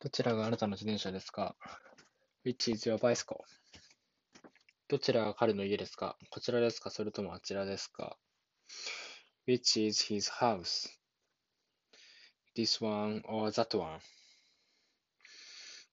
[0.00, 1.56] どちらがあなたの自転車ですか
[2.44, 3.38] ?Which is your bicycle?
[4.86, 6.16] どちらが彼の家ですか？
[6.30, 6.90] こちらですか？
[6.90, 8.16] それともあちらですか
[9.48, 10.30] ?Which is his
[12.54, 13.98] house?This one or that one?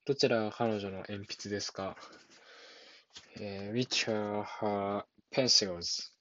[0.04, 1.96] どちらが彼女の鉛筆ですか、
[3.40, 6.12] えー、?Which are her pencils?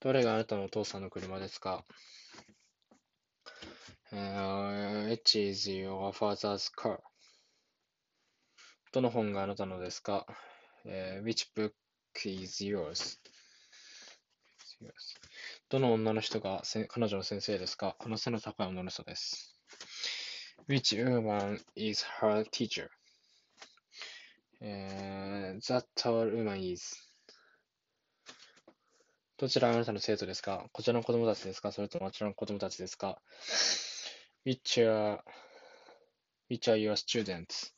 [0.00, 1.84] どれがあなたのお父さんの車ですか、
[4.12, 7.00] ?Which is your father's car?
[8.92, 10.26] どの本があなたのですか、
[10.86, 11.72] uh, ?Which book
[12.24, 13.18] is yours?
[15.68, 19.54] どの女の人が彼女の先生ですかこの背の高い女の人です。
[20.68, 22.88] Which woman is her teacher?
[24.62, 26.96] Uh, that tall woman is.
[29.36, 33.22] どちらがあなたの生徒ですかこちらの子供たちですかそれともあちらの子供たちですか
[34.44, 35.20] ?Which are,
[36.48, 37.72] which are your students?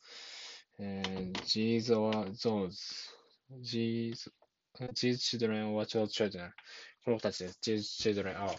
[0.79, 3.09] These or those?
[3.51, 4.29] These,
[5.01, 6.53] these children or your children?
[7.05, 7.59] この子たちです。
[7.62, 8.57] These children are.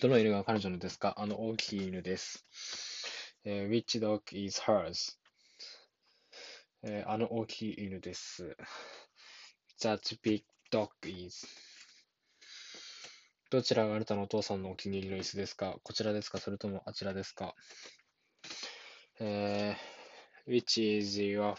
[0.00, 2.44] どの犬が彼女のですかあの大きい犬です。
[3.44, 5.16] えー、which dog is hers?
[6.82, 8.56] えー、あの大きい犬です。
[9.80, 11.46] That big dog is.
[13.50, 17.54] どちらがあなたのお父さんのお気に入りの椅子ですかこちらですかそれともあちらですか
[19.20, 21.54] えー、which is your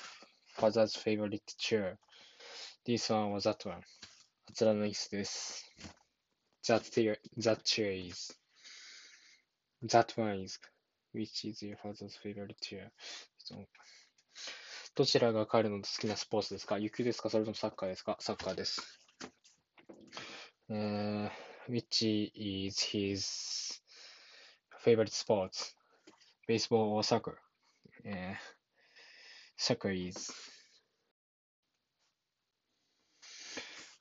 [0.57, 1.97] father's favorite chair?
[2.85, 3.81] This one or that one?
[4.49, 5.65] あちらの椅子です。
[6.67, 8.37] that chair, that chair is.
[9.83, 10.59] That one is.
[11.13, 12.89] Which is your father's favorite chair?
[14.95, 18.81] どちらが彼の好きなスポーツですか野球ですかそれともサッカーですかサッカーです。
[20.69, 21.29] Uh,
[21.67, 23.79] which is his
[24.79, 25.73] favorite sports?
[26.47, 27.37] Baseball or soccer?
[28.07, 28.35] Uh,
[29.57, 30.31] soccer is.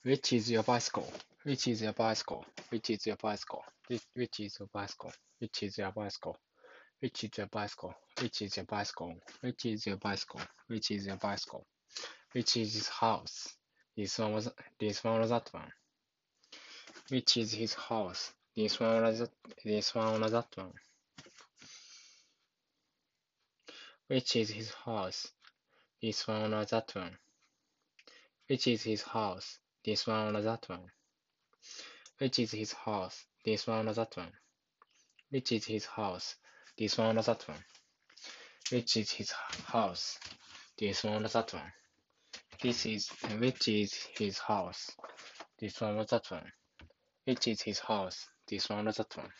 [0.02, 1.10] Which is your bicycle?
[1.44, 2.44] Which is your bicycle?
[2.68, 3.64] Which is your bicycle?
[3.88, 5.12] Which is your bicycle?
[5.38, 6.36] Which is your bicycle?
[7.00, 7.94] Which is your bicycle?
[8.20, 9.14] Which is your bicycle?
[9.40, 10.40] Which is your bicycle?
[10.68, 11.66] Which is your bicycle?
[12.32, 13.56] Which is his house?
[13.96, 15.72] This one was this one or that one?
[17.10, 18.32] Which is his house?
[18.56, 19.30] This one or that
[19.62, 20.72] this one or that one?
[24.06, 25.30] Which is his house?
[26.00, 27.18] This one or that one?
[28.46, 29.58] Which is his house?
[29.84, 30.90] This one or that one?
[32.18, 33.26] Which is his house?
[33.44, 34.32] This one or that one?
[35.28, 36.36] Which is his house?
[36.78, 37.64] This one or that one?
[38.70, 39.30] Which is his
[39.66, 40.18] house?
[40.78, 41.72] This one or that one?
[42.62, 44.90] This is which is his house?
[45.58, 46.50] This one or that one?
[47.24, 48.28] Which is his house?
[48.46, 49.32] This one or that one?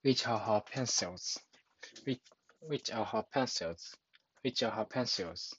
[0.00, 1.38] Which are her pencils?
[2.04, 2.20] Which
[2.60, 3.94] which are her pencils?
[4.42, 5.54] Which are her pencils?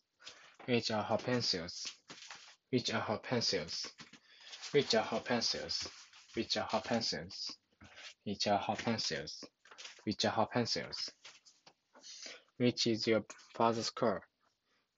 [0.66, 1.86] Which are her pencils?
[2.72, 3.86] Which are her pencils?
[4.72, 5.88] Which are her pencils?
[6.34, 7.48] Which are her pencils?
[8.24, 9.44] Which are her pencils?
[10.04, 11.12] Which are her pencils?
[12.58, 14.24] Which is your father's car?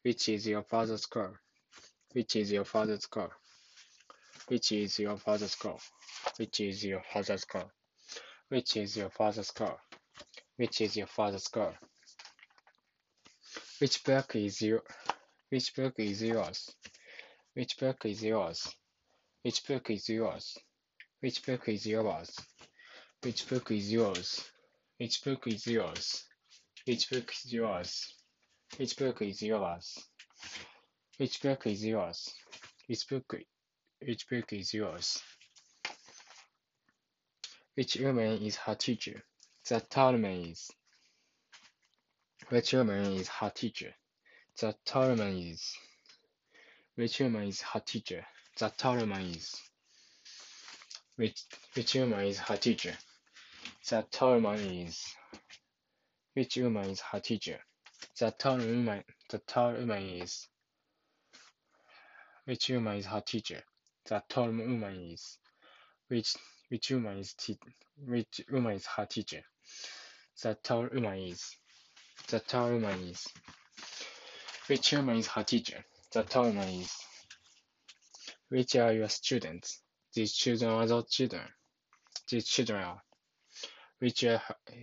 [0.04, 1.42] Which is your father's car?
[2.14, 3.32] Which is your father's car?
[4.48, 5.78] Which is your father's car?
[6.38, 7.70] Which is your father's car?
[8.48, 9.78] Which is your father's car?
[10.56, 11.78] Which is your father's car?
[13.80, 14.84] Which book is your
[15.50, 16.70] which book is yours?
[17.56, 18.74] Which book is yours?
[19.44, 20.58] Which book is yours?
[21.20, 22.38] Which book is yours?
[23.22, 24.48] Which book is yours?
[24.98, 26.24] Which book is yours?
[26.86, 28.14] Which book is yours?
[28.78, 30.08] Which book is yours?
[31.18, 32.34] Which book is yours?
[32.88, 33.36] Which book
[34.02, 35.22] which book is yours?
[37.76, 39.24] Which woman is her teacher?
[39.68, 40.72] The tall man is.
[42.50, 43.94] Which woman is her teacher?
[44.60, 45.76] The tall man is.
[46.96, 48.26] Which woman is her teacher?
[48.58, 49.62] The tall woman is.
[51.16, 51.44] Which,
[51.74, 52.98] which woman is her teacher?
[53.90, 55.04] The tall woman is.
[56.34, 57.60] Which woman is her teacher?
[58.20, 60.48] The tall woman, the tall woman is.
[62.46, 63.64] Which woman is her teacher?
[64.08, 65.38] The tall woman is.
[66.08, 66.34] Which,
[66.70, 67.60] which woman is te-
[67.98, 69.42] which woman is her teacher?
[70.42, 71.44] The tall woman is.
[72.30, 73.28] The tall woman is.
[74.68, 75.84] Which woman is her teacher?
[76.14, 76.96] The tall woman is.
[78.48, 79.82] Which are your students?
[80.14, 81.44] These children are the children.
[82.30, 83.02] These children are.
[84.00, 84.42] Which are,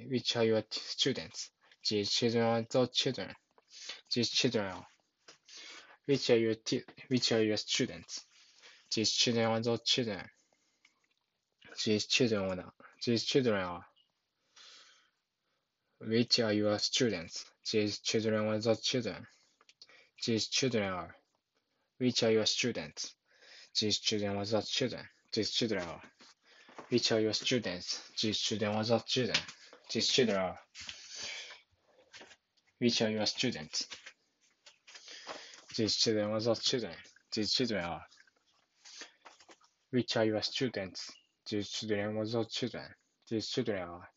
[0.09, 1.51] which are your students?
[1.89, 3.35] These children are the children.
[4.15, 4.87] These children are.
[6.05, 6.57] Which are your
[7.09, 8.27] which are your students?
[8.95, 10.31] These children are the children.
[11.85, 13.85] These children are.
[15.99, 17.45] Which are your students?
[17.73, 19.27] These children are the children.
[20.25, 21.17] These children are.
[21.99, 23.15] Which are your students?
[23.81, 25.09] These children are the children.
[25.33, 26.03] These children are.
[26.89, 28.01] Which are your students?
[28.23, 29.39] These children are the children.
[29.93, 30.59] These children are.
[32.79, 33.89] Which are your students?
[35.77, 36.95] These children are the children.
[37.35, 38.03] These children are.
[39.95, 41.13] Which are your students?
[41.49, 42.93] These children are the children.
[43.31, 44.11] These children are.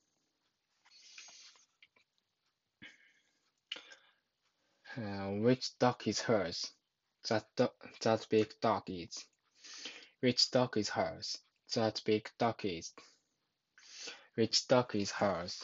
[4.98, 6.72] Uh, which dog is hers?
[7.30, 7.70] That, do-
[8.02, 9.24] that big dog is.
[10.20, 11.38] Which dog is hers?
[11.76, 12.92] That big dog is.
[14.34, 15.64] Which dog is hers?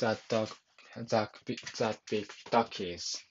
[0.00, 0.48] That dog,
[0.96, 3.22] that big, that big dog is.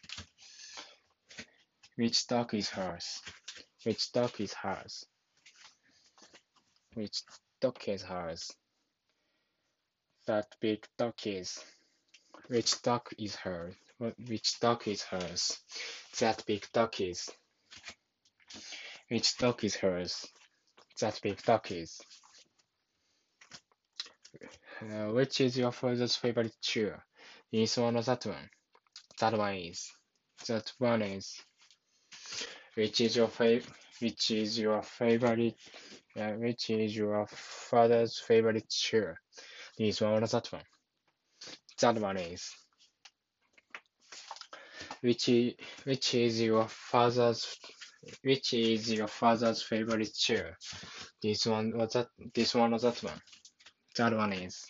[1.95, 3.23] Which dog is hers?
[3.83, 5.07] Which dog is hers?
[6.95, 7.24] Which
[7.89, 8.51] is hers?
[10.27, 11.62] That big dog is.
[12.47, 13.75] Which duck is hers?
[13.97, 15.59] Which duck is hers?
[16.19, 17.30] That big dog is.
[19.09, 20.25] Which duck is hers?
[21.01, 22.01] That big is.
[24.81, 27.03] Uh, which is your father's favorite cheer?
[27.51, 28.50] This one or that one?
[29.19, 29.91] That one is.
[30.48, 31.41] That one is.
[32.75, 33.84] Which is your favorite?
[34.01, 35.56] Which is your favorite?
[36.15, 39.21] Uh, which is your father's favorite chair?
[39.77, 40.63] This one or that one?
[41.80, 42.51] That one is.
[45.01, 45.53] Which is,
[45.83, 47.57] which is your father's
[48.21, 50.57] which is your father's favorite chair?
[51.21, 53.21] This one or that this one or that one?
[53.98, 54.65] That one is.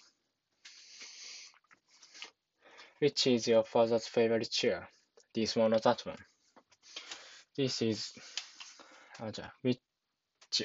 [2.99, 4.87] Which is your father's favorite chair?
[5.33, 6.17] This one or that one?
[7.57, 8.13] This is
[9.19, 9.79] Aja, which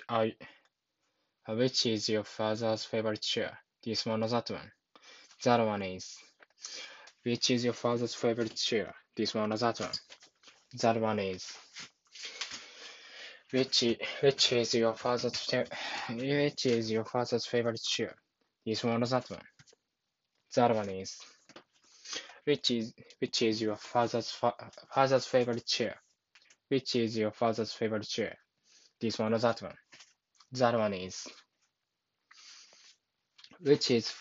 [0.08, 0.34] I,
[1.46, 3.58] uh, which is your father's favorite chair?
[3.84, 4.72] This one or that one?
[5.44, 6.16] That one is.
[7.22, 8.94] Which is your father's favorite chair?
[9.16, 9.92] This one or that one?
[10.80, 11.52] That one is.
[13.50, 13.84] Which
[14.20, 15.48] which is your father's
[16.08, 18.14] which is your father's favorite chair?
[18.64, 19.42] This one or that one?
[20.54, 21.16] That one is.
[22.44, 24.52] Which is which is your father's fa
[24.94, 25.96] father's favorite chair?
[26.68, 28.36] Which is your father's favorite chair?
[29.00, 29.76] This one or that one?
[30.52, 31.26] That one is.
[33.60, 34.12] Which is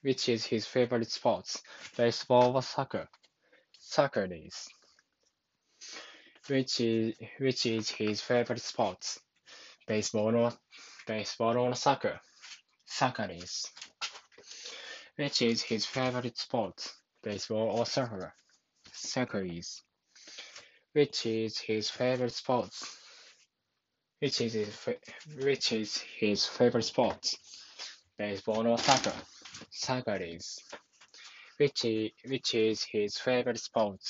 [0.00, 1.62] which is his favorite sports?
[1.96, 3.08] Baseball or soccer?
[3.78, 4.68] Soccer is.
[6.48, 9.20] Which is which is his favorite sports?
[9.86, 10.52] Baseball or
[11.06, 12.18] baseball or soccer?
[12.86, 13.66] Soccer is.
[15.16, 16.90] Which is his favorite sport?
[17.22, 18.32] Baseball or soccer?
[18.92, 19.82] Soccer is.
[20.92, 23.01] Which is his favorite sports?
[24.22, 24.88] Which is his
[25.40, 27.26] which is his favorite sport,
[28.16, 29.12] Baseball or soccer?
[29.68, 30.60] Soccer is.
[31.56, 34.00] Which is, which is his favorite sport,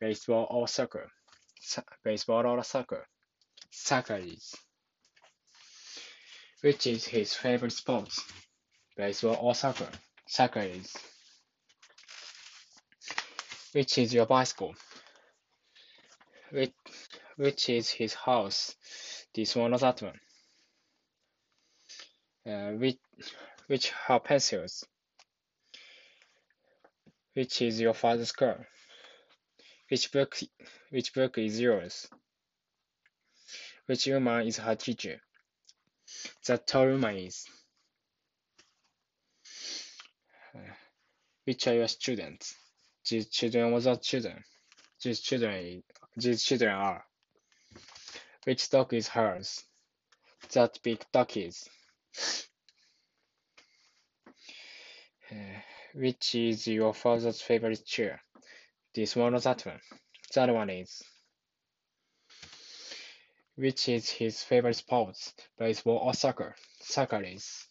[0.00, 1.08] Baseball or soccer?
[1.60, 3.06] Sa- baseball or soccer?
[3.70, 4.52] Soccer is.
[6.62, 8.12] Which is his favorite sport,
[8.96, 9.90] Baseball or soccer?
[10.26, 10.92] Soccer is.
[13.70, 14.74] Which is your bicycle?
[16.50, 16.72] Which,
[17.36, 18.74] which is his house?
[19.34, 20.20] This one or that one?
[22.46, 22.98] Uh, which,
[23.66, 24.84] which are pencils?
[27.34, 28.66] Which is your father's car?
[29.88, 30.36] Which book,
[30.90, 32.08] which book is yours?
[33.86, 35.20] Which woman is her teacher?
[36.46, 37.46] That tall woman is.
[40.54, 40.74] Uh,
[41.44, 42.54] which are your students?
[43.08, 44.42] These children are the children.
[45.02, 45.82] These children,
[46.16, 47.04] these children are.
[48.44, 49.64] Which dog is hers?
[50.52, 51.68] That big dog is.
[55.32, 55.60] Uh,
[55.94, 58.20] which is your father's favorite chair?
[58.92, 59.80] This one or that one?
[60.34, 61.04] That one is.
[63.54, 65.32] Which is his favorite sports?
[65.56, 66.56] Baseball or soccer?
[66.80, 67.68] Soccer is.